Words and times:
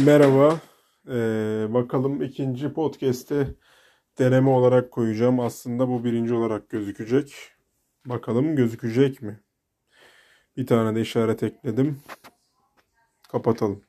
Merhaba. 0.00 0.60
Ee, 1.08 1.66
bakalım 1.70 2.22
ikinci 2.22 2.72
podcast'te 2.72 3.54
deneme 4.18 4.50
olarak 4.50 4.90
koyacağım. 4.90 5.40
Aslında 5.40 5.88
bu 5.88 6.04
birinci 6.04 6.34
olarak 6.34 6.68
gözükecek. 6.70 7.34
Bakalım 8.06 8.56
gözükecek 8.56 9.22
mi? 9.22 9.40
Bir 10.56 10.66
tane 10.66 10.96
de 10.96 11.00
işaret 11.00 11.42
ekledim. 11.42 12.00
Kapatalım. 13.28 13.84